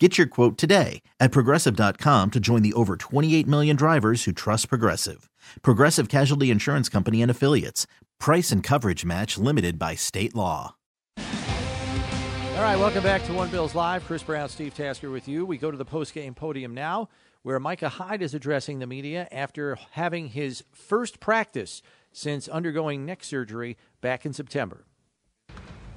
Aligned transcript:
Get 0.00 0.18
your 0.18 0.26
quote 0.26 0.58
today 0.58 1.02
at 1.20 1.30
progressive.com 1.30 2.32
to 2.32 2.40
join 2.40 2.62
the 2.62 2.72
over 2.72 2.96
28 2.96 3.46
million 3.46 3.76
drivers 3.76 4.24
who 4.24 4.32
trust 4.32 4.68
Progressive. 4.68 5.30
Progressive 5.62 6.08
Casualty 6.08 6.50
Insurance 6.50 6.88
Company 6.88 7.22
and 7.22 7.30
Affiliates. 7.30 7.86
Price 8.18 8.50
and 8.50 8.60
coverage 8.60 9.04
match 9.04 9.38
limited 9.38 9.78
by 9.78 9.94
state 9.94 10.34
law. 10.34 10.74
All 11.16 12.62
right, 12.62 12.76
welcome 12.76 13.04
back 13.04 13.22
to 13.26 13.32
One 13.32 13.50
Bills 13.50 13.76
Live. 13.76 14.04
Chris 14.04 14.24
Brown, 14.24 14.48
Steve 14.48 14.74
Tasker 14.74 15.10
with 15.10 15.28
you. 15.28 15.46
We 15.46 15.58
go 15.58 15.70
to 15.70 15.76
the 15.76 15.84
post-game 15.84 16.34
podium 16.34 16.74
now 16.74 17.08
where 17.42 17.60
Micah 17.60 17.88
Hyde 17.88 18.22
is 18.22 18.34
addressing 18.34 18.80
the 18.80 18.88
media 18.88 19.28
after 19.30 19.78
having 19.92 20.28
his 20.28 20.64
first 20.72 21.20
practice 21.20 21.82
since 22.10 22.48
undergoing 22.48 23.06
neck 23.06 23.22
surgery 23.22 23.76
back 24.00 24.26
in 24.26 24.32
September. 24.32 24.86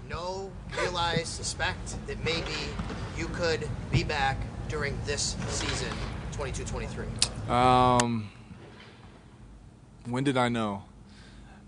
Know, 0.09 0.51
realize, 0.79 1.27
suspect 1.27 1.95
that 2.07 2.23
maybe 2.23 2.53
you 3.17 3.27
could 3.27 3.67
be 3.91 4.03
back 4.03 4.37
during 4.69 4.97
this 5.05 5.35
season, 5.49 5.89
22-23? 6.31 7.49
Um, 7.49 8.29
when 10.05 10.23
did 10.23 10.37
I 10.37 10.47
know? 10.47 10.83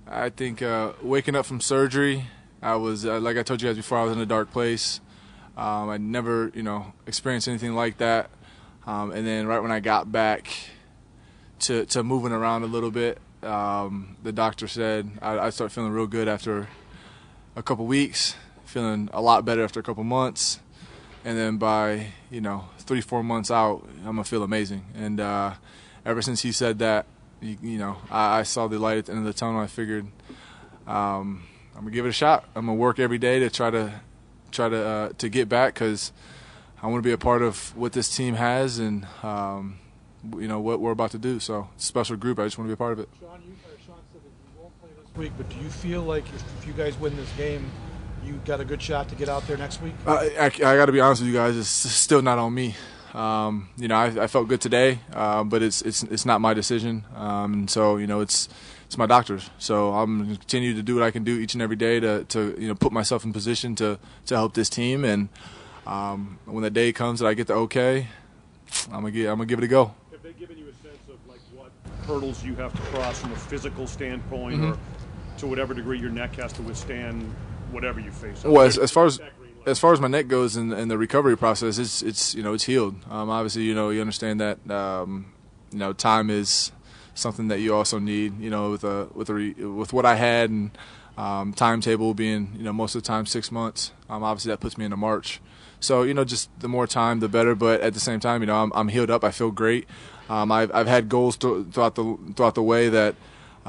I 0.07 0.29
think 0.29 0.61
uh, 0.61 0.93
waking 1.01 1.35
up 1.35 1.45
from 1.45 1.59
surgery, 1.59 2.25
I 2.61 2.75
was 2.75 3.05
uh, 3.05 3.19
like 3.19 3.37
I 3.37 3.43
told 3.43 3.61
you 3.61 3.67
guys 3.67 3.75
before. 3.75 3.97
I 3.97 4.03
was 4.03 4.13
in 4.13 4.19
a 4.19 4.25
dark 4.25 4.51
place. 4.51 5.01
Um, 5.57 5.89
I 5.89 5.97
never, 5.97 6.51
you 6.55 6.63
know, 6.63 6.93
experienced 7.07 7.47
anything 7.47 7.75
like 7.75 7.97
that. 7.97 8.29
Um, 8.87 9.11
and 9.11 9.27
then 9.27 9.47
right 9.47 9.59
when 9.59 9.71
I 9.71 9.81
got 9.81 10.11
back 10.11 10.49
to 11.59 11.85
to 11.87 12.03
moving 12.03 12.31
around 12.31 12.63
a 12.63 12.67
little 12.67 12.91
bit, 12.91 13.19
um, 13.43 14.15
the 14.23 14.31
doctor 14.31 14.67
said 14.67 15.11
I, 15.21 15.37
I 15.39 15.49
started 15.49 15.73
feeling 15.73 15.91
real 15.91 16.07
good 16.07 16.27
after 16.27 16.67
a 17.55 17.63
couple 17.63 17.85
weeks, 17.85 18.35
feeling 18.65 19.09
a 19.13 19.21
lot 19.21 19.45
better 19.45 19.63
after 19.63 19.79
a 19.79 19.83
couple 19.83 20.03
months, 20.03 20.59
and 21.25 21.37
then 21.37 21.57
by 21.57 22.07
you 22.29 22.41
know 22.41 22.69
three 22.79 23.01
four 23.01 23.23
months 23.23 23.51
out, 23.51 23.87
I'm 23.99 24.15
gonna 24.15 24.23
feel 24.23 24.43
amazing. 24.43 24.85
And 24.95 25.19
uh, 25.19 25.53
ever 26.05 26.21
since 26.21 26.41
he 26.41 26.51
said 26.51 26.79
that, 26.79 27.05
you, 27.41 27.57
you 27.61 27.77
know, 27.77 27.97
I, 28.09 28.39
I, 28.39 28.43
saw 28.43 28.67
the 28.67 28.79
light 28.79 28.97
at 28.97 29.05
the 29.05 29.13
end 29.13 29.19
of 29.19 29.25
the 29.25 29.33
tunnel. 29.33 29.59
I 29.59 29.67
figured 29.67 30.05
um, 30.87 31.43
I'm 31.75 31.81
gonna 31.81 31.91
give 31.91 32.05
it 32.05 32.09
a 32.09 32.13
shot. 32.13 32.45
I'm 32.55 32.65
gonna 32.65 32.75
work 32.75 32.99
every 32.99 33.17
day 33.17 33.39
to 33.39 33.49
try 33.49 33.69
to 33.69 34.01
try 34.51 34.69
to 34.69 34.85
uh, 34.85 35.09
to 35.17 35.29
get 35.29 35.49
back 35.49 35.75
because 35.75 36.11
I 36.81 36.87
want 36.87 37.03
to 37.03 37.07
be 37.07 37.13
a 37.13 37.17
part 37.17 37.41
of 37.41 37.75
what 37.75 37.93
this 37.93 38.15
team 38.15 38.35
has 38.35 38.79
and 38.79 39.05
um, 39.21 39.79
you 40.37 40.47
know 40.47 40.59
what 40.59 40.79
we're 40.79 40.91
about 40.91 41.11
to 41.11 41.19
do. 41.19 41.39
So 41.39 41.69
special 41.77 42.15
group. 42.15 42.39
I 42.39 42.45
just 42.45 42.57
want 42.57 42.67
to 42.67 42.69
be 42.69 42.73
a 42.73 42.77
part 42.77 42.93
of 42.93 42.99
it. 42.99 43.09
You, 43.21 43.27
uh, 43.27 43.31
Sean 43.85 43.95
said 44.11 44.21
that 44.21 44.27
you 44.27 44.61
won't 44.61 44.79
play 44.81 44.89
this 44.97 45.08
week, 45.19 45.33
but 45.37 45.47
do 45.49 45.57
you 45.57 45.69
feel 45.69 46.01
like 46.01 46.25
if, 46.29 46.43
if 46.59 46.67
you 46.67 46.73
guys 46.73 46.97
win 46.97 47.15
this 47.15 47.31
game? 47.33 47.69
You 48.23 48.39
got 48.45 48.59
a 48.59 48.65
good 48.65 48.81
shot 48.81 49.07
to 49.09 49.15
get 49.15 49.29
out 49.29 49.47
there 49.47 49.57
next 49.57 49.81
week. 49.81 49.93
Uh, 50.05 50.29
I, 50.39 50.45
I 50.45 50.49
got 50.49 50.87
to 50.87 50.91
be 50.91 50.99
honest 50.99 51.21
with 51.21 51.29
you 51.29 51.35
guys; 51.35 51.55
it's 51.55 51.69
still 51.69 52.21
not 52.21 52.37
on 52.37 52.53
me. 52.53 52.75
Um, 53.13 53.69
you 53.77 53.87
know, 53.87 53.95
I, 53.95 54.23
I, 54.23 54.27
felt 54.27 54.47
good 54.47 54.61
today, 54.61 54.99
uh, 55.13 55.43
but 55.43 55.63
it's 55.63 55.81
it's 55.81 56.03
it's 56.03 56.25
not 56.25 56.41
my 56.41 56.53
decision. 56.53 57.05
Um, 57.15 57.67
so 57.67 57.97
you 57.97 58.07
know, 58.07 58.19
it's 58.21 58.49
it's 58.85 58.97
my 58.97 59.05
doctor's. 59.05 59.49
So 59.57 59.93
I'm 59.93 60.17
going 60.17 60.31
to 60.31 60.39
continue 60.39 60.73
to 60.75 60.83
do 60.83 60.95
what 60.95 61.03
I 61.03 61.11
can 61.11 61.23
do 61.23 61.39
each 61.39 61.53
and 61.53 61.61
every 61.61 61.75
day 61.75 61.99
to, 61.99 62.23
to 62.25 62.55
you 62.59 62.67
know 62.67 62.75
put 62.75 62.91
myself 62.91 63.23
in 63.23 63.33
position 63.33 63.75
to 63.75 63.97
to 64.27 64.35
help 64.35 64.53
this 64.53 64.69
team. 64.69 65.05
And 65.05 65.29
um, 65.87 66.39
when 66.45 66.63
the 66.63 66.69
day 66.69 66.93
comes 66.93 67.19
that 67.19 67.27
I 67.27 67.33
get 67.33 67.47
the 67.47 67.53
okay, 67.53 68.07
I'm 68.85 69.01
gonna 69.01 69.11
get 69.11 69.29
I'm 69.29 69.37
gonna 69.37 69.45
give 69.47 69.59
it 69.59 69.65
a 69.65 69.67
go. 69.67 69.93
Have 70.11 70.21
they 70.21 70.33
given 70.33 70.57
you 70.57 70.65
a 70.65 70.73
sense 70.83 71.01
of 71.09 71.17
like 71.27 71.39
what 71.55 71.71
hurdles 72.05 72.43
you 72.43 72.53
have 72.55 72.73
to 72.73 72.81
cross 72.91 73.19
from 73.19 73.31
a 73.31 73.35
physical 73.37 73.87
standpoint, 73.87 74.57
mm-hmm. 74.61 74.71
or 74.73 74.77
to 75.39 75.47
whatever 75.47 75.73
degree 75.73 75.99
your 75.99 76.09
neck 76.09 76.35
has 76.35 76.53
to 76.53 76.61
withstand 76.61 77.23
whatever 77.71 77.99
you 77.99 78.11
face? 78.11 78.43
Well, 78.43 78.65
as, 78.65 78.77
as 78.77 78.91
far 78.91 79.05
as 79.05 79.19
as 79.65 79.79
far 79.79 79.93
as 79.93 79.99
my 79.99 80.07
neck 80.07 80.27
goes 80.27 80.57
in, 80.57 80.71
in 80.71 80.87
the 80.87 80.97
recovery 80.97 81.37
process, 81.37 81.77
it's 81.77 82.01
it's 82.01 82.35
you 82.35 82.43
know 82.43 82.53
it's 82.53 82.63
healed. 82.63 82.95
Um, 83.09 83.29
obviously, 83.29 83.63
you 83.63 83.75
know 83.75 83.89
you 83.89 84.01
understand 84.01 84.41
that 84.41 84.69
um, 84.69 85.33
you 85.71 85.79
know 85.79 85.93
time 85.93 86.29
is 86.29 86.71
something 87.13 87.49
that 87.49 87.59
you 87.59 87.73
also 87.75 87.99
need. 87.99 88.39
You 88.39 88.49
know 88.49 88.71
with 88.71 88.83
a 88.83 89.07
with 89.13 89.29
a 89.29 89.53
with 89.67 89.93
what 89.93 90.05
I 90.05 90.15
had 90.15 90.49
and 90.49 90.71
um, 91.17 91.53
timetable 91.53 92.13
being 92.13 92.53
you 92.57 92.63
know 92.63 92.73
most 92.73 92.95
of 92.95 93.03
the 93.03 93.07
time 93.07 93.25
six 93.25 93.51
months. 93.51 93.91
Um, 94.09 94.23
obviously 94.23 94.49
that 94.51 94.59
puts 94.59 94.77
me 94.77 94.85
into 94.85 94.97
March. 94.97 95.41
So 95.79 96.03
you 96.03 96.13
know 96.13 96.25
just 96.25 96.49
the 96.59 96.69
more 96.69 96.87
time 96.87 97.19
the 97.19 97.29
better. 97.29 97.55
But 97.55 97.81
at 97.81 97.93
the 97.93 97.99
same 97.99 98.19
time, 98.19 98.41
you 98.41 98.47
know 98.47 98.63
I'm, 98.63 98.71
I'm 98.73 98.87
healed 98.87 99.09
up. 99.09 99.23
I 99.23 99.31
feel 99.31 99.51
great. 99.51 99.87
Um, 100.29 100.51
I've 100.51 100.73
I've 100.73 100.87
had 100.87 101.09
goals 101.09 101.35
throughout 101.35 101.95
the 101.95 102.17
throughout 102.35 102.55
the 102.55 102.63
way 102.63 102.89
that 102.89 103.15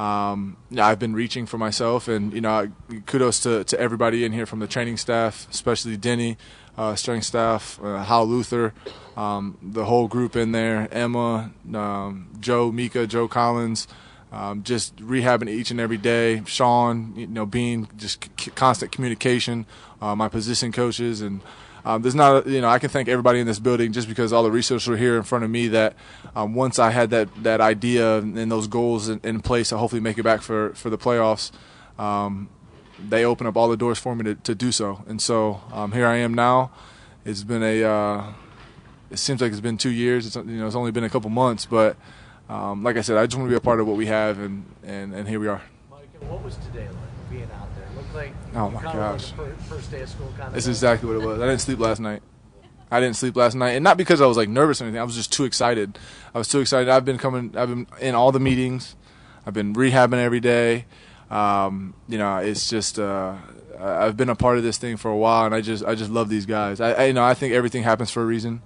um, 0.00 0.56
I've 0.78 0.98
been 0.98 1.12
reaching 1.12 1.44
for 1.44 1.58
myself, 1.58 2.08
and 2.08 2.32
you 2.32 2.40
know, 2.40 2.72
kudos 3.04 3.40
to, 3.40 3.64
to 3.64 3.78
everybody 3.78 4.24
in 4.24 4.32
here 4.32 4.46
from 4.46 4.60
the 4.60 4.66
training 4.66 4.96
staff, 4.96 5.46
especially 5.50 5.98
Denny, 5.98 6.38
uh, 6.78 6.94
strength 6.94 7.26
staff, 7.26 7.78
uh, 7.82 8.02
Hal 8.02 8.24
Luther, 8.24 8.72
um, 9.14 9.58
the 9.60 9.84
whole 9.84 10.08
group 10.08 10.36
in 10.36 10.52
there, 10.52 10.88
Emma, 10.90 11.52
um, 11.74 12.30
Joe, 12.40 12.72
Mika, 12.72 13.06
Joe 13.06 13.28
Collins, 13.28 13.86
um, 14.32 14.62
just 14.62 14.96
rehabbing 14.96 15.50
each 15.50 15.70
and 15.70 15.78
every 15.78 15.98
day. 15.98 16.42
Sean, 16.46 17.12
you 17.14 17.26
know, 17.26 17.44
being 17.44 17.86
just 17.98 18.26
c- 18.40 18.52
constant 18.52 18.92
communication, 18.92 19.66
uh, 20.00 20.16
my 20.16 20.28
position 20.28 20.72
coaches, 20.72 21.20
and 21.20 21.42
um, 21.84 22.02
there's 22.02 22.14
not, 22.14 22.46
you 22.46 22.60
know, 22.60 22.68
I 22.68 22.78
can 22.78 22.91
thank 22.91 23.08
everybody 23.08 23.41
in 23.41 23.46
this 23.46 23.58
building 23.58 23.92
just 23.92 24.08
because 24.08 24.32
all 24.32 24.42
the 24.42 24.50
resources 24.50 24.88
were 24.88 24.96
here 24.96 25.16
in 25.16 25.22
front 25.22 25.44
of 25.44 25.50
me. 25.50 25.68
That 25.68 25.94
um, 26.36 26.54
once 26.54 26.78
I 26.78 26.91
had 26.91 27.10
that 27.10 27.28
that 27.42 27.60
idea 27.60 28.18
and 28.18 28.50
those 28.50 28.66
goals 28.66 29.08
in, 29.08 29.20
in, 29.22 29.41
place 29.41 29.70
to 29.70 29.78
hopefully 29.78 30.00
make 30.00 30.18
it 30.18 30.22
back 30.22 30.42
for 30.42 30.74
for 30.74 30.91
the 30.91 30.98
playoffs, 30.98 31.50
um, 31.98 32.48
they 33.08 33.24
open 33.24 33.46
up 33.46 33.56
all 33.56 33.68
the 33.68 33.76
doors 33.76 33.98
for 33.98 34.14
me 34.14 34.24
to, 34.24 34.34
to 34.34 34.54
do 34.54 34.72
so. 34.72 35.04
And 35.06 35.20
so 35.20 35.62
um, 35.72 35.92
here 35.92 36.06
I 36.06 36.16
am 36.16 36.34
now. 36.34 36.70
It's 37.24 37.42
been 37.42 37.62
a, 37.62 37.84
uh, 37.84 38.32
it 39.10 39.18
seems 39.18 39.41
like 39.41 39.52
it's 39.52 39.60
been 39.60 39.76
two 39.76 39.91
years. 39.91 40.26
It's 40.26 40.36
you 40.36 40.44
know, 40.44 40.66
it's 40.66 40.76
only 40.76 40.91
been 40.91 41.04
a 41.04 41.10
couple 41.10 41.30
months, 41.30 41.66
but 41.66 41.97
um, 42.48 42.82
like 42.82 42.97
I 42.97 43.02
said, 43.02 43.16
I 43.16 43.26
just 43.26 43.36
want 43.38 43.48
to 43.48 43.50
be 43.50 43.56
a 43.56 43.60
part 43.60 43.80
of 43.80 43.86
what 43.86 43.97
we 43.97 44.06
have, 44.06 44.38
and 44.38 44.64
and, 44.82 45.14
and 45.14 45.28
here 45.28 45.38
we 45.38 45.48
are. 45.48 45.62
Mike, 45.91 46.08
what 46.20 46.42
was 46.42 46.56
today 46.56 46.88
like? 46.88 46.97
Being 47.30 47.48
out 47.54 47.69
like 48.15 48.32
oh 48.54 48.71
my 48.71 48.82
gosh, 48.82 49.32
first 49.69 49.91
day 49.91 50.03
of 50.03 50.09
school. 50.09 50.32
Kind 50.37 50.50
of 50.50 50.56
it's 50.56 50.66
exactly 50.66 51.09
what 51.09 51.22
it 51.22 51.26
was. 51.26 51.41
I 51.41 51.47
didn't 51.47 51.60
sleep 51.60 51.78
last 51.78 52.00
night. 52.00 52.22
I 52.91 53.00
didn't 53.00 53.16
sleep 53.16 53.37
last 53.37 53.54
night, 53.54 53.71
and 53.71 53.84
not 53.84 53.97
because 53.97 54.21
I 54.21 54.26
was 54.26 54.37
like 54.37 54.48
nervous 54.48 54.81
or 54.81 54.84
anything. 54.84 55.00
I 55.00 55.04
was 55.04 55.15
just 55.15 55.32
too 55.32 55.44
excited. 55.44 55.98
I 56.34 56.38
was 56.38 56.48
too 56.48 56.60
excited. 56.60 56.88
I've 56.88 57.04
been 57.04 57.19
coming. 57.19 57.56
I've 57.56 57.69
been 57.69 57.87
in 58.00 58.15
all 58.15 58.32
the 58.32 58.41
meetings. 58.41 58.97
I've 59.47 59.54
been 59.54 59.75
rehabbing 59.75 60.19
every 60.19 60.41
day. 60.41 60.87
Um, 61.31 61.94
you 62.09 62.19
know, 62.19 62.38
it's 62.38 62.69
just 62.69 62.98
uh, 62.98 63.37
I've 63.78 64.16
been 64.16 64.28
a 64.28 64.34
part 64.34 64.59
of 64.59 64.65
this 64.65 64.78
thing 64.78 64.97
for 64.97 65.10
a 65.10 65.16
while, 65.16 65.47
and 65.47 65.54
I 65.54 65.60
just 65.60 65.84
I 65.84 65.94
just 65.94 66.10
love 66.10 66.28
these 66.28 66.47
guys. 66.47 66.81
I, 66.81 66.92
I 66.92 67.04
you 67.06 67.12
know 67.12 67.25
I 67.25 67.34
think 67.34 67.54
everything 67.54 67.84
happens 67.84 68.10
for 68.10 68.22
a 68.22 68.27
reason. 68.27 68.62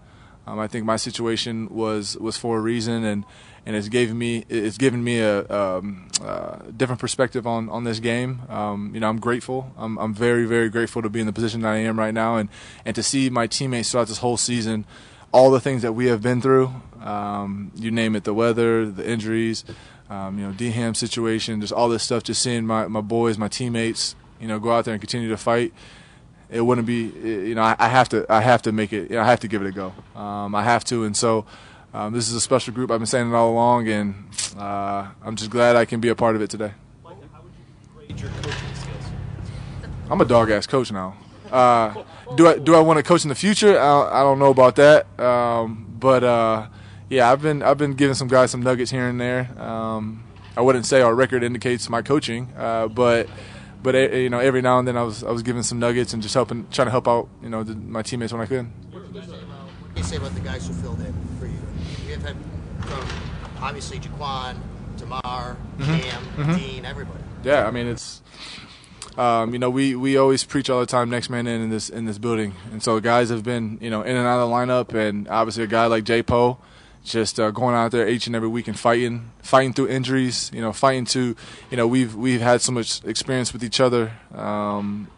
Um, 0.46 0.58
I 0.58 0.68
think 0.68 0.84
my 0.84 0.96
situation 0.96 1.68
was 1.68 2.16
was 2.18 2.36
for 2.36 2.58
a 2.58 2.60
reason, 2.60 3.04
and 3.04 3.24
and 3.64 3.74
it's 3.74 3.88
given 3.88 4.18
me 4.18 4.44
it's 4.48 4.76
given 4.76 5.02
me 5.02 5.20
a, 5.20 5.48
um, 5.48 6.08
uh, 6.22 6.58
different 6.76 7.00
perspective 7.00 7.46
on, 7.46 7.68
on 7.70 7.84
this 7.84 7.98
game. 7.98 8.42
Um, 8.48 8.90
you 8.92 9.00
know, 9.00 9.08
I'm 9.08 9.20
grateful. 9.20 9.72
I'm 9.76 9.98
I'm 9.98 10.14
very 10.14 10.44
very 10.44 10.68
grateful 10.68 11.02
to 11.02 11.08
be 11.08 11.20
in 11.20 11.26
the 11.26 11.32
position 11.32 11.62
that 11.62 11.72
I 11.72 11.78
am 11.78 11.98
right 11.98 12.12
now, 12.12 12.36
and 12.36 12.48
and 12.84 12.94
to 12.94 13.02
see 13.02 13.30
my 13.30 13.46
teammates 13.46 13.90
throughout 13.90 14.08
this 14.08 14.18
whole 14.18 14.36
season, 14.36 14.84
all 15.32 15.50
the 15.50 15.60
things 15.60 15.82
that 15.82 15.92
we 15.92 16.06
have 16.06 16.22
been 16.22 16.42
through. 16.42 16.72
Um, 17.00 17.70
you 17.74 17.90
name 17.90 18.16
it, 18.16 18.24
the 18.24 18.32
weather, 18.32 18.86
the 18.86 19.06
injuries, 19.06 19.64
um, 20.08 20.38
you 20.38 20.46
know, 20.46 20.70
Ham 20.70 20.94
situation, 20.94 21.60
just 21.60 21.72
all 21.72 21.88
this 21.88 22.02
stuff. 22.02 22.22
Just 22.22 22.42
seeing 22.42 22.66
my 22.66 22.86
my 22.86 23.00
boys, 23.00 23.38
my 23.38 23.48
teammates, 23.48 24.14
you 24.40 24.48
know, 24.48 24.58
go 24.58 24.72
out 24.72 24.84
there 24.84 24.92
and 24.92 25.00
continue 25.00 25.30
to 25.30 25.36
fight 25.38 25.72
it 26.54 26.60
wouldn't 26.60 26.86
be 26.86 27.12
you 27.48 27.54
know 27.54 27.62
I, 27.78 27.88
have 27.88 28.08
to 28.10 28.24
I 28.28 28.40
have 28.40 28.62
to 28.62 28.72
make 28.72 28.92
it 28.92 29.10
you 29.10 29.16
know, 29.16 29.22
I 29.22 29.26
have 29.26 29.40
to 29.40 29.48
give 29.48 29.60
it 29.60 29.68
a 29.68 29.72
go 29.72 29.92
um, 30.14 30.54
I 30.54 30.62
have 30.62 30.84
to 30.84 31.04
and 31.04 31.14
so 31.16 31.44
um, 31.94 32.12
this 32.12 32.28
is 32.28 32.34
a 32.34 32.40
special 32.40 32.74
group. 32.74 32.90
I've 32.90 32.98
been 32.98 33.06
saying 33.06 33.30
it 33.30 33.34
all 33.36 33.52
along, 33.52 33.86
and 33.86 34.14
uh, 34.58 35.06
I'm 35.22 35.36
just 35.36 35.48
glad 35.48 35.76
I 35.76 35.84
can 35.84 36.00
be 36.00 36.08
a 36.08 36.16
part 36.16 36.34
of 36.34 36.42
it 36.42 36.50
today. 36.50 36.72
I'm 40.10 40.20
a 40.20 40.24
dog 40.24 40.50
ass 40.50 40.66
coach 40.66 40.90
now. 40.90 41.16
Uh, 41.52 42.02
do 42.34 42.48
I 42.48 42.58
do 42.58 42.74
I 42.74 42.80
want 42.80 42.96
to 42.96 43.04
coach 43.04 43.22
in 43.22 43.28
the 43.28 43.36
future? 43.36 43.78
I, 43.78 44.20
I 44.20 44.22
don't 44.22 44.40
know 44.40 44.50
about 44.50 44.74
that, 44.74 45.06
um, 45.20 45.86
but 46.00 46.24
uh, 46.24 46.66
yeah, 47.08 47.30
I've 47.30 47.40
been 47.40 47.62
I've 47.62 47.78
been 47.78 47.94
giving 47.94 48.14
some 48.16 48.26
guys 48.26 48.50
some 48.50 48.62
nuggets 48.62 48.90
here 48.90 49.06
and 49.06 49.20
there. 49.20 49.48
Um, 49.56 50.24
I 50.56 50.62
wouldn't 50.62 50.86
say 50.86 51.00
our 51.00 51.14
record 51.14 51.44
indicates 51.44 51.88
my 51.88 52.02
coaching, 52.02 52.52
uh, 52.56 52.88
but 52.88 53.28
but 53.84 53.94
eh, 53.94 54.16
you 54.16 54.30
know 54.30 54.40
every 54.40 54.62
now 54.62 54.80
and 54.80 54.88
then 54.88 54.96
I 54.96 55.02
was 55.02 55.22
I 55.22 55.30
was 55.30 55.42
giving 55.44 55.62
some 55.62 55.78
nuggets 55.78 56.12
and 56.12 56.22
just 56.22 56.34
helping 56.34 56.66
trying 56.70 56.86
to 56.86 56.90
help 56.90 57.06
out 57.06 57.28
you 57.42 57.50
know 57.50 57.62
the, 57.62 57.76
my 57.76 58.02
teammates 58.02 58.32
when 58.32 58.42
I 58.42 58.46
could. 58.46 58.66
What 58.90 59.12
do 59.12 60.00
you 60.00 60.02
say 60.02 60.16
about 60.16 60.34
the 60.34 60.40
guys 60.40 60.66
who 60.66 60.72
filled 60.72 60.98
in 61.00 61.14
for 61.38 61.46
you? 61.46 61.58
we 62.04 62.12
have 62.12 62.22
had 62.22 62.36
from 62.80 63.06
obviously 63.62 64.00
Jaquan, 64.00 64.56
Damar, 64.96 65.56
mm-hmm. 65.78 65.84
Cam, 65.84 66.22
mm-hmm. 66.24 66.56
Dean, 66.56 66.84
everybody. 66.84 67.22
Yeah, 67.44 67.66
I 67.66 67.70
mean 67.70 67.86
it's. 67.86 68.22
Um, 69.16 69.52
you 69.52 69.60
know, 69.60 69.70
we, 69.70 69.94
we 69.94 70.16
always 70.16 70.42
preach 70.42 70.68
all 70.68 70.80
the 70.80 70.86
time, 70.86 71.08
next 71.08 71.30
man 71.30 71.46
in 71.46 71.60
in 71.60 71.70
this 71.70 71.88
in 71.88 72.04
this 72.04 72.18
building, 72.18 72.52
and 72.72 72.82
so 72.82 72.98
guys 72.98 73.28
have 73.28 73.44
been 73.44 73.78
you 73.80 73.88
know 73.88 74.02
in 74.02 74.16
and 74.16 74.26
out 74.26 74.40
of 74.40 74.48
the 74.48 74.52
lineup, 74.52 74.92
and 74.92 75.28
obviously 75.28 75.62
a 75.62 75.68
guy 75.68 75.86
like 75.86 76.02
Jay 76.02 76.20
Poe, 76.20 76.58
just 77.04 77.38
uh, 77.38 77.50
going 77.50 77.74
out 77.74 77.92
there 77.92 78.08
each 78.08 78.26
and 78.26 78.34
every 78.34 78.48
week 78.48 78.66
and 78.66 78.78
fighting, 78.78 79.30
fighting 79.42 79.72
through 79.72 79.88
injuries, 79.88 80.50
you 80.52 80.60
know, 80.60 80.72
fighting 80.72 81.04
to, 81.06 81.36
you 81.70 81.76
know, 81.76 81.86
we've 81.86 82.14
we've 82.14 82.40
had 82.40 82.60
so 82.60 82.72
much 82.72 83.04
experience 83.04 83.52
with 83.52 83.62
each 83.62 83.78
other 83.78 84.12
um, 84.34 85.08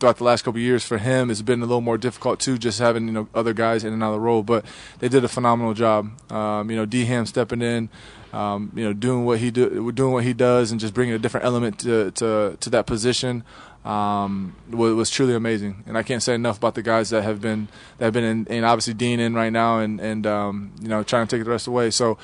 throughout 0.00 0.16
the 0.16 0.24
last 0.24 0.42
couple 0.42 0.60
years. 0.60 0.84
For 0.84 0.98
him, 0.98 1.30
it's 1.30 1.42
been 1.42 1.60
a 1.60 1.66
little 1.66 1.80
more 1.80 1.98
difficult 1.98 2.40
too, 2.40 2.58
just 2.58 2.78
having 2.78 3.06
you 3.06 3.12
know 3.12 3.28
other 3.34 3.52
guys 3.52 3.84
in 3.84 3.92
and 3.92 4.02
out 4.02 4.08
of 4.08 4.14
the 4.14 4.20
role, 4.20 4.42
but 4.42 4.64
they 4.98 5.08
did 5.08 5.22
a 5.22 5.28
phenomenal 5.28 5.74
job. 5.74 6.10
Um, 6.32 6.70
you 6.70 6.76
know, 6.76 6.86
D 6.86 7.04
Ham 7.04 7.26
stepping 7.26 7.62
in 7.62 7.90
um, 8.34 8.72
you 8.74 8.84
know, 8.84 8.92
doing 8.92 9.24
what 9.24 9.38
he 9.38 9.50
do, 9.52 9.92
doing 9.92 10.12
what 10.12 10.24
he 10.24 10.32
does, 10.32 10.72
and 10.72 10.80
just 10.80 10.92
bringing 10.92 11.14
a 11.14 11.18
different 11.18 11.46
element 11.46 11.78
to 11.80 12.10
to, 12.12 12.56
to 12.58 12.70
that 12.70 12.86
position 12.86 13.44
um, 13.84 14.56
was, 14.70 14.94
was, 14.94 15.10
truly 15.10 15.34
amazing. 15.34 15.84
And 15.86 15.98
I 15.98 16.02
can't 16.02 16.22
say 16.22 16.34
enough 16.34 16.56
about 16.56 16.74
the 16.74 16.82
guys 16.82 17.10
that 17.10 17.22
have 17.22 17.40
been 17.40 17.68
that 17.98 18.06
have 18.06 18.14
been 18.14 18.46
in, 18.46 18.64
obviously 18.64 18.94
Dean 18.94 19.20
in 19.20 19.34
right 19.34 19.52
now, 19.52 19.78
and 19.78 20.00
and 20.00 20.26
um, 20.26 20.72
you 20.80 20.88
know, 20.88 21.02
trying 21.02 21.26
to 21.26 21.36
take 21.36 21.44
the 21.44 21.50
rest 21.50 21.66
away. 21.66 21.90
So. 21.90 22.18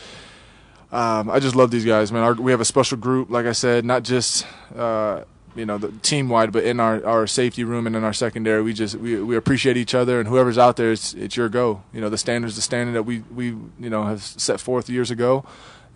Um, 0.92 1.30
I 1.30 1.38
just 1.38 1.54
love 1.54 1.70
these 1.70 1.84
guys, 1.84 2.10
man. 2.10 2.24
Our, 2.24 2.34
we 2.34 2.50
have 2.50 2.60
a 2.60 2.64
special 2.64 2.98
group, 2.98 3.30
like 3.30 3.46
I 3.46 3.52
said, 3.52 3.84
not 3.84 4.02
just 4.02 4.44
uh, 4.74 5.22
you 5.54 5.64
know 5.64 5.78
the 5.78 5.92
team 5.98 6.28
wide, 6.28 6.50
but 6.50 6.64
in 6.64 6.80
our, 6.80 7.06
our 7.06 7.28
safety 7.28 7.62
room 7.62 7.86
and 7.86 7.94
in 7.94 8.02
our 8.02 8.12
secondary, 8.12 8.60
we 8.60 8.72
just 8.72 8.96
we, 8.96 9.22
we 9.22 9.36
appreciate 9.36 9.76
each 9.76 9.94
other. 9.94 10.18
And 10.18 10.28
whoever's 10.28 10.58
out 10.58 10.76
there, 10.76 10.90
it's 10.90 11.14
it's 11.14 11.36
your 11.36 11.48
go. 11.48 11.84
You 11.92 12.00
know 12.00 12.08
the 12.08 12.18
standards, 12.18 12.56
the 12.56 12.62
standard 12.62 12.94
that 12.94 13.04
we 13.04 13.20
we 13.32 13.46
you 13.46 13.88
know 13.88 14.02
have 14.02 14.20
set 14.20 14.58
forth 14.58 14.90
years 14.90 15.12
ago 15.12 15.44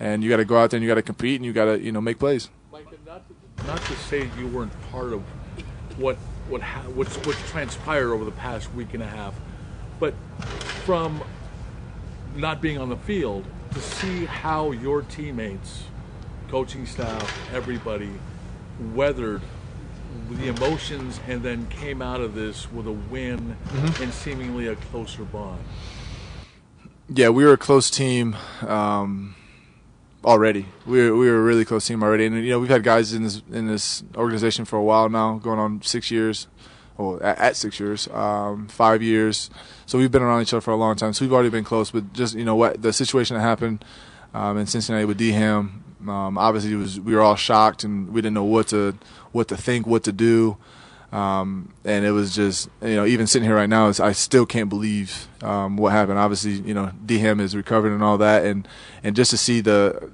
and 0.00 0.25
you 0.25 0.31
got 0.31 0.38
to 0.38 0.44
go 0.44 0.58
out 0.58 0.70
there 0.70 0.78
and 0.78 0.84
you 0.84 0.90
got 0.90 0.96
to 0.96 1.02
compete 1.02 1.37
and 1.37 1.44
you 1.44 1.52
got 1.52 1.67
to 1.67 1.81
you 1.81 1.93
know 1.93 2.00
make 2.00 2.19
plays. 2.19 2.50
Mike, 2.72 2.87
not 3.06 3.22
to, 3.28 3.67
not 3.67 3.81
to 3.82 3.96
say 3.96 4.28
you 4.38 4.49
weren't 4.49 4.72
part 4.90 5.12
of 5.12 5.22
what 5.96 6.17
what 6.49 6.62
what's 6.62 7.17
what's 7.19 7.50
transpired 7.50 8.12
over 8.12 8.25
the 8.25 8.32
past 8.32 8.73
week 8.75 8.94
and 8.94 9.02
a 9.02 9.06
half, 9.06 9.35
but 9.99 10.14
from 10.85 11.23
not 12.37 12.61
being 12.61 12.79
on 12.79 12.88
the 12.88 12.96
field 12.96 13.44
to 13.73 13.81
see 13.81 14.25
how 14.25 14.73
your 14.73 15.02
teammates, 15.02 15.85
coaching 16.49 16.87
staff, 16.87 17.52
everybody 17.52 18.11
weathered 18.93 19.43
the 20.31 20.49
emotions 20.49 21.20
and 21.26 21.43
then 21.43 21.67
came 21.69 22.00
out 22.00 22.20
of 22.20 22.35
this 22.35 22.70
with 22.73 22.87
a 22.87 22.93
win 22.93 23.38
mm-hmm. 23.38 24.02
and 24.02 24.12
seemingly 24.12 24.67
a 24.69 24.76
closer 24.76 25.25
bond. 25.25 25.61
Yeah, 27.08 27.29
we 27.29 27.44
were 27.44 27.52
a 27.52 27.58
close 27.58 27.91
team. 27.91 28.37
Um, 28.62 29.35
already. 30.24 30.66
We 30.86 30.98
were, 31.08 31.16
we 31.16 31.30
were 31.30 31.38
a 31.38 31.42
really 31.42 31.64
close 31.64 31.86
team 31.86 32.02
already, 32.02 32.26
and 32.26 32.36
you 32.36 32.50
know 32.50 32.58
we've 32.58 32.70
had 32.70 32.82
guys 32.82 33.12
in 33.12 33.22
this 33.22 33.42
in 33.52 33.66
this 33.66 34.02
organization 34.16 34.64
for 34.64 34.76
a 34.76 34.82
while 34.82 35.08
now, 35.08 35.38
going 35.38 35.58
on 35.58 35.82
six 35.82 36.10
years, 36.10 36.46
or 36.96 37.22
at, 37.22 37.38
at 37.38 37.56
six 37.56 37.78
years, 37.78 38.08
um, 38.08 38.68
five 38.68 39.02
years. 39.02 39.50
So 39.86 39.98
we've 39.98 40.10
been 40.10 40.22
around 40.22 40.42
each 40.42 40.52
other 40.52 40.60
for 40.60 40.70
a 40.70 40.76
long 40.76 40.96
time. 40.96 41.12
So 41.12 41.24
we've 41.24 41.32
already 41.32 41.50
been 41.50 41.64
close. 41.64 41.90
But 41.90 42.12
just 42.12 42.34
you 42.34 42.44
know 42.44 42.56
what 42.56 42.82
the 42.82 42.92
situation 42.92 43.36
that 43.36 43.42
happened 43.42 43.84
um, 44.32 44.58
in 44.58 44.66
Cincinnati 44.66 45.04
with 45.04 45.18
D 45.18 45.32
Ham, 45.32 45.84
um, 46.08 46.38
obviously 46.38 46.74
was 46.74 47.00
we 47.00 47.14
were 47.14 47.20
all 47.20 47.36
shocked 47.36 47.84
and 47.84 48.12
we 48.12 48.20
didn't 48.20 48.34
know 48.34 48.44
what 48.44 48.68
to 48.68 48.96
what 49.32 49.48
to 49.48 49.56
think, 49.56 49.86
what 49.86 50.04
to 50.04 50.12
do. 50.12 50.56
Um, 51.14 51.72
and 51.84 52.05
it 52.05 52.11
was 52.11 52.34
just, 52.34 52.69
you 52.82 52.96
know, 52.96 53.06
even 53.06 53.28
sitting 53.28 53.46
here 53.46 53.55
right 53.55 53.69
now, 53.69 53.87
I 53.87 54.11
still 54.11 54.46
can't 54.46 54.69
believe 54.69 55.28
um, 55.43 55.76
what 55.76 55.93
happened. 55.93 56.19
Obviously, 56.19 56.55
you 56.55 56.75
know, 56.75 56.90
Ham 57.08 57.38
is 57.38 57.55
recovered 57.55 57.93
and 57.93 58.02
all 58.02 58.19
that, 58.19 58.44
and 58.44 58.66
and 59.05 59.14
just 59.14 59.31
to 59.31 59.37
see 59.37 59.61
the 59.61 60.11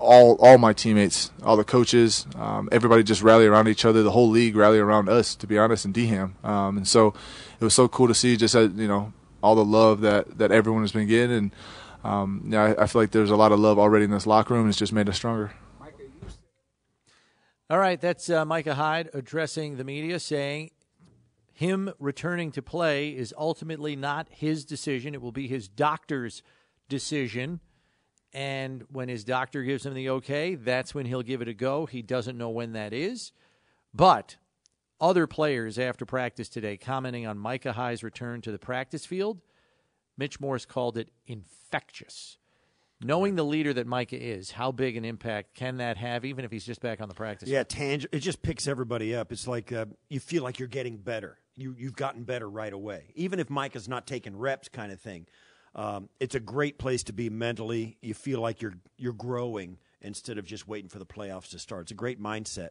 all 0.00 0.34
all 0.40 0.58
my 0.58 0.72
teammates, 0.72 1.30
all 1.44 1.56
the 1.56 1.62
coaches, 1.62 2.26
um, 2.34 2.68
everybody 2.72 3.04
just 3.04 3.22
rally 3.22 3.46
around 3.46 3.68
each 3.68 3.84
other, 3.84 4.02
the 4.02 4.10
whole 4.10 4.28
league 4.28 4.56
rally 4.56 4.80
around 4.80 5.08
us, 5.08 5.36
to 5.36 5.46
be 5.46 5.58
honest, 5.58 5.84
and 5.84 5.96
Ham. 5.96 6.34
Um, 6.42 6.76
and 6.78 6.88
so 6.88 7.14
it 7.60 7.64
was 7.64 7.74
so 7.74 7.86
cool 7.86 8.08
to 8.08 8.14
see 8.14 8.36
just, 8.36 8.56
you 8.56 8.88
know, 8.88 9.12
all 9.44 9.54
the 9.54 9.64
love 9.64 10.00
that, 10.00 10.38
that 10.38 10.50
everyone 10.50 10.82
has 10.82 10.90
been 10.90 11.06
getting. 11.06 11.36
And 11.36 11.50
um, 12.02 12.46
yeah, 12.48 12.64
I, 12.64 12.82
I 12.82 12.86
feel 12.88 13.00
like 13.00 13.12
there's 13.12 13.30
a 13.30 13.36
lot 13.36 13.52
of 13.52 13.60
love 13.60 13.78
already 13.78 14.06
in 14.06 14.10
this 14.10 14.26
locker 14.26 14.54
room. 14.54 14.68
It's 14.68 14.78
just 14.78 14.92
made 14.92 15.08
us 15.08 15.14
stronger. 15.14 15.52
All 17.72 17.78
right, 17.78 17.98
that's 17.98 18.28
uh, 18.28 18.44
Micah 18.44 18.74
Hyde 18.74 19.08
addressing 19.14 19.78
the 19.78 19.84
media, 19.84 20.20
saying 20.20 20.72
him 21.54 21.90
returning 21.98 22.52
to 22.52 22.60
play 22.60 23.16
is 23.16 23.32
ultimately 23.38 23.96
not 23.96 24.28
his 24.28 24.66
decision. 24.66 25.14
It 25.14 25.22
will 25.22 25.32
be 25.32 25.48
his 25.48 25.68
doctor's 25.68 26.42
decision. 26.90 27.60
And 28.30 28.84
when 28.90 29.08
his 29.08 29.24
doctor 29.24 29.62
gives 29.62 29.86
him 29.86 29.94
the 29.94 30.10
okay, 30.10 30.54
that's 30.54 30.94
when 30.94 31.06
he'll 31.06 31.22
give 31.22 31.40
it 31.40 31.48
a 31.48 31.54
go. 31.54 31.86
He 31.86 32.02
doesn't 32.02 32.36
know 32.36 32.50
when 32.50 32.72
that 32.74 32.92
is. 32.92 33.32
But 33.94 34.36
other 35.00 35.26
players 35.26 35.78
after 35.78 36.04
practice 36.04 36.50
today 36.50 36.76
commenting 36.76 37.26
on 37.26 37.38
Micah 37.38 37.72
Hyde's 37.72 38.04
return 38.04 38.42
to 38.42 38.52
the 38.52 38.58
practice 38.58 39.06
field, 39.06 39.40
Mitch 40.18 40.38
Morse 40.40 40.66
called 40.66 40.98
it 40.98 41.08
infectious 41.26 42.36
knowing 43.02 43.34
the 43.34 43.44
leader 43.44 43.72
that 43.74 43.86
Micah 43.86 44.22
is, 44.22 44.50
how 44.50 44.72
big 44.72 44.96
an 44.96 45.04
impact 45.04 45.54
can 45.54 45.78
that 45.78 45.96
have, 45.96 46.24
even 46.24 46.44
if 46.44 46.50
he's 46.50 46.64
just 46.64 46.80
back 46.80 47.00
on 47.00 47.08
the 47.08 47.14
practice? 47.14 47.48
Yeah, 47.48 47.64
tang- 47.64 48.04
it 48.12 48.18
just 48.20 48.42
picks 48.42 48.66
everybody 48.66 49.14
up. 49.14 49.32
It's 49.32 49.46
like 49.46 49.72
uh, 49.72 49.86
you 50.08 50.20
feel 50.20 50.42
like 50.42 50.58
you're 50.58 50.68
getting 50.68 50.96
better. 50.96 51.38
You 51.56 51.74
you've 51.78 51.96
gotten 51.96 52.24
better 52.24 52.48
right 52.48 52.72
away, 52.72 53.12
even 53.14 53.38
if 53.38 53.50
Micah's 53.50 53.88
not 53.88 54.06
taking 54.06 54.36
reps, 54.36 54.68
kind 54.68 54.90
of 54.90 55.00
thing. 55.00 55.26
Um, 55.74 56.08
it's 56.20 56.34
a 56.34 56.40
great 56.40 56.78
place 56.78 57.02
to 57.04 57.12
be 57.12 57.30
mentally. 57.30 57.96
You 58.00 58.14
feel 58.14 58.40
like 58.40 58.62
you're 58.62 58.74
you're 58.96 59.12
growing 59.12 59.78
instead 60.00 60.38
of 60.38 60.44
just 60.44 60.66
waiting 60.66 60.88
for 60.88 60.98
the 60.98 61.06
playoffs 61.06 61.50
to 61.50 61.58
start. 61.58 61.82
It's 61.82 61.92
a 61.92 61.94
great 61.94 62.20
mindset. 62.20 62.70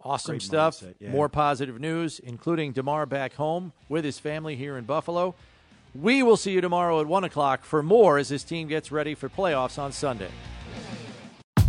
Awesome 0.00 0.34
great 0.34 0.42
stuff. 0.42 0.82
Yeah. 1.00 1.10
More 1.10 1.28
positive 1.28 1.80
news, 1.80 2.18
including 2.18 2.72
Damar 2.72 3.06
back 3.06 3.34
home 3.34 3.72
with 3.88 4.04
his 4.04 4.18
family 4.18 4.54
here 4.56 4.76
in 4.76 4.84
Buffalo. 4.84 5.34
We 6.00 6.22
will 6.22 6.36
see 6.36 6.50
you 6.50 6.60
tomorrow 6.60 7.00
at 7.00 7.06
1 7.06 7.24
o'clock 7.24 7.64
for 7.64 7.82
more 7.82 8.18
as 8.18 8.28
this 8.28 8.44
team 8.44 8.68
gets 8.68 8.92
ready 8.92 9.14
for 9.14 9.30
playoffs 9.30 9.78
on 9.78 9.92
Sunday. 9.92 10.30